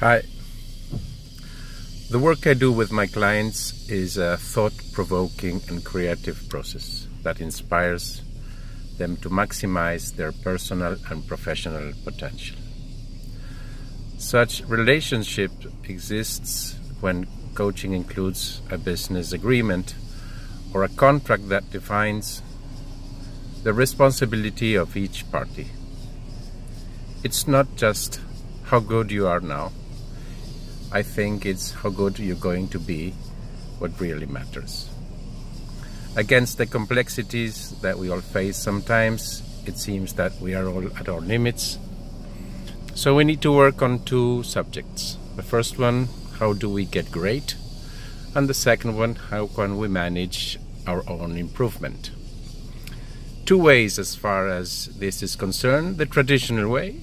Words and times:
Hi. 0.00 0.22
The 2.10 2.18
work 2.18 2.48
I 2.48 2.54
do 2.54 2.72
with 2.72 2.90
my 2.90 3.06
clients 3.06 3.88
is 3.88 4.16
a 4.18 4.36
thought 4.36 4.72
provoking 4.92 5.62
and 5.68 5.84
creative 5.84 6.48
process 6.48 7.06
that 7.22 7.40
inspires 7.40 8.20
them 8.98 9.16
to 9.18 9.30
maximize 9.30 10.16
their 10.16 10.32
personal 10.32 10.96
and 11.08 11.24
professional 11.28 11.92
potential. 12.02 12.56
Such 14.18 14.62
relationship 14.62 15.52
exists 15.84 16.76
when 17.00 17.28
coaching 17.54 17.92
includes 17.92 18.62
a 18.70 18.78
business 18.78 19.32
agreement 19.32 19.94
or 20.74 20.82
a 20.82 20.88
contract 20.88 21.48
that 21.50 21.70
defines 21.70 22.42
the 23.62 23.72
responsibility 23.72 24.74
of 24.74 24.96
each 24.96 25.30
party. 25.30 25.68
It's 27.22 27.46
not 27.46 27.76
just 27.76 28.20
how 28.64 28.80
good 28.80 29.12
you 29.12 29.28
are 29.28 29.40
now. 29.40 29.70
I 30.94 31.02
think 31.02 31.44
it's 31.44 31.72
how 31.72 31.90
good 31.90 32.20
you're 32.20 32.36
going 32.36 32.68
to 32.68 32.78
be 32.78 33.14
what 33.80 34.00
really 34.00 34.26
matters. 34.26 34.88
Against 36.14 36.56
the 36.56 36.66
complexities 36.66 37.72
that 37.80 37.98
we 37.98 38.10
all 38.10 38.20
face 38.20 38.56
sometimes, 38.56 39.42
it 39.66 39.76
seems 39.76 40.12
that 40.12 40.40
we 40.40 40.54
are 40.54 40.68
all 40.68 40.86
at 40.96 41.08
our 41.08 41.20
limits. 41.20 41.80
So 42.94 43.16
we 43.16 43.24
need 43.24 43.42
to 43.42 43.50
work 43.50 43.82
on 43.82 44.04
two 44.04 44.44
subjects. 44.44 45.18
The 45.34 45.42
first 45.42 45.80
one, 45.80 46.10
how 46.38 46.52
do 46.52 46.70
we 46.70 46.84
get 46.84 47.10
great? 47.10 47.56
And 48.36 48.48
the 48.48 48.54
second 48.54 48.96
one, 48.96 49.16
how 49.16 49.48
can 49.48 49.78
we 49.78 49.88
manage 49.88 50.60
our 50.86 51.02
own 51.10 51.36
improvement? 51.36 52.12
Two 53.46 53.58
ways 53.58 53.98
as 53.98 54.14
far 54.14 54.46
as 54.46 54.86
this 55.00 55.24
is 55.24 55.34
concerned. 55.34 55.98
The 55.98 56.06
traditional 56.06 56.70
way, 56.70 57.00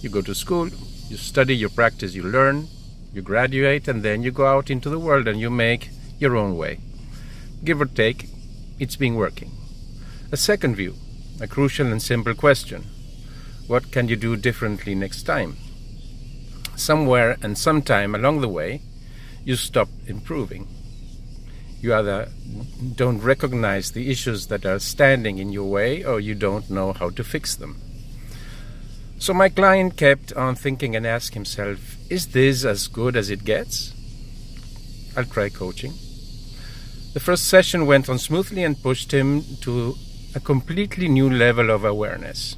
you 0.00 0.10
go 0.10 0.22
to 0.22 0.32
school, 0.32 0.70
you 1.08 1.16
study, 1.16 1.56
you 1.56 1.68
practice, 1.68 2.14
you 2.14 2.22
learn, 2.22 2.68
you 3.12 3.22
graduate, 3.22 3.88
and 3.88 4.02
then 4.02 4.22
you 4.22 4.30
go 4.30 4.46
out 4.46 4.70
into 4.70 4.90
the 4.90 4.98
world 4.98 5.26
and 5.26 5.40
you 5.40 5.50
make 5.50 5.90
your 6.18 6.36
own 6.36 6.56
way. 6.56 6.80
Give 7.64 7.80
or 7.80 7.86
take, 7.86 8.28
it's 8.78 8.96
been 8.96 9.14
working. 9.14 9.50
A 10.30 10.36
second 10.36 10.76
view, 10.76 10.94
a 11.40 11.46
crucial 11.46 11.86
and 11.86 12.02
simple 12.02 12.34
question 12.34 12.84
what 13.68 13.92
can 13.92 14.08
you 14.08 14.16
do 14.16 14.34
differently 14.34 14.94
next 14.94 15.24
time? 15.24 15.56
Somewhere 16.74 17.36
and 17.42 17.58
sometime 17.58 18.14
along 18.14 18.40
the 18.40 18.48
way, 18.48 18.80
you 19.44 19.56
stop 19.56 19.88
improving. 20.06 20.66
You 21.82 21.94
either 21.94 22.28
don't 22.96 23.20
recognize 23.20 23.90
the 23.90 24.10
issues 24.10 24.46
that 24.46 24.64
are 24.64 24.78
standing 24.78 25.36
in 25.38 25.52
your 25.52 25.70
way 25.70 26.02
or 26.02 26.18
you 26.18 26.34
don't 26.34 26.70
know 26.70 26.94
how 26.94 27.10
to 27.10 27.22
fix 27.22 27.54
them. 27.56 27.78
So 29.28 29.34
my 29.34 29.50
client 29.50 29.98
kept 29.98 30.32
on 30.32 30.54
thinking 30.54 30.96
and 30.96 31.06
asked 31.06 31.34
himself, 31.34 31.98
is 32.10 32.28
this 32.28 32.64
as 32.64 32.88
good 32.88 33.14
as 33.14 33.28
it 33.28 33.44
gets? 33.44 33.92
I'll 35.14 35.26
try 35.26 35.50
coaching. 35.50 35.92
The 37.12 37.20
first 37.20 37.44
session 37.44 37.84
went 37.84 38.08
on 38.08 38.18
smoothly 38.18 38.64
and 38.64 38.82
pushed 38.82 39.12
him 39.12 39.44
to 39.60 39.96
a 40.34 40.40
completely 40.40 41.10
new 41.10 41.28
level 41.28 41.68
of 41.68 41.84
awareness. 41.84 42.56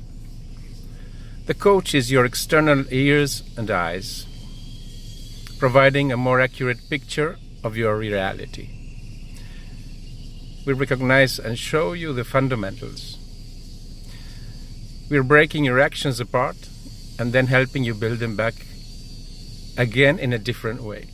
The 1.47 1.55
coach 1.55 1.93
is 1.93 2.13
your 2.13 2.25
external 2.25 2.85
ears 2.93 3.43
and 3.57 3.69
eyes, 3.69 4.25
providing 5.59 6.13
a 6.13 6.17
more 6.17 6.41
accurate 6.41 6.89
picture 6.89 7.37
of 7.65 7.77
your 7.77 7.99
reality. 7.99 8.71
We 10.65 10.75
recognize 10.75 11.41
and 11.41 11.59
show 11.59 11.95
you 11.95 12.13
the 12.13 12.23
fundamentals 12.23 13.20
we're 15.11 15.25
breaking 15.25 15.65
your 15.65 15.81
actions 15.81 16.21
apart 16.21 16.69
and 17.19 17.33
then 17.33 17.49
helping 17.49 17.83
you 17.83 17.93
build 17.93 18.21
them 18.21 18.37
back 18.37 18.55
again 19.77 20.19
in 20.19 20.33
a 20.33 20.39
different 20.39 20.83
way. 20.83 21.09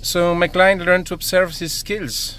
So 0.00 0.34
my 0.34 0.46
client 0.46 0.80
learned 0.82 1.08
to 1.08 1.14
observe 1.14 1.58
his 1.58 1.72
skills 1.72 2.38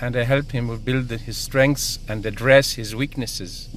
and 0.00 0.16
I 0.16 0.22
help 0.22 0.52
him 0.52 0.76
build 0.78 1.10
his 1.10 1.36
strengths 1.36 1.98
and 2.08 2.24
address 2.24 2.74
his 2.74 2.94
weaknesses. 2.94 3.68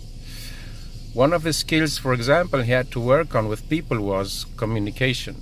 One 1.13 1.33
of 1.33 1.41
the 1.41 1.53
skills, 1.53 1.97
for 1.97 2.13
example, 2.13 2.61
he 2.61 2.71
had 2.71 2.91
to 2.91 2.99
work 2.99 3.33
on 3.33 3.47
with 3.47 3.69
people 3.69 3.99
was 4.01 4.45
communication. 4.55 5.41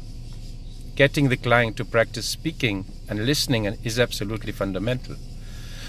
Getting 0.95 1.27
the 1.27 1.35
client 1.35 1.75
to 1.77 1.83
practice 1.83 2.25
speaking 2.25 2.85
and 3.09 3.25
listening 3.25 3.65
is 3.83 3.99
absolutely 3.99 4.53
fundamental. 4.53 5.17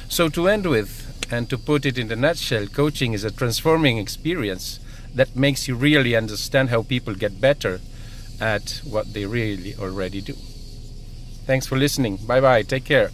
So, 0.08 0.28
to 0.30 0.48
end 0.48 0.66
with, 0.66 1.05
and 1.30 1.50
to 1.50 1.58
put 1.58 1.84
it 1.84 1.98
in 1.98 2.10
a 2.12 2.16
nutshell, 2.16 2.66
coaching 2.66 3.12
is 3.12 3.24
a 3.24 3.30
transforming 3.30 3.98
experience 3.98 4.80
that 5.14 5.34
makes 5.34 5.66
you 5.66 5.74
really 5.74 6.14
understand 6.14 6.70
how 6.70 6.82
people 6.82 7.14
get 7.14 7.40
better 7.40 7.80
at 8.40 8.80
what 8.84 9.12
they 9.12 9.24
really 9.26 9.74
already 9.76 10.20
do. 10.20 10.34
Thanks 11.46 11.66
for 11.66 11.76
listening. 11.76 12.16
Bye 12.16 12.40
bye. 12.40 12.62
Take 12.62 12.84
care. 12.84 13.10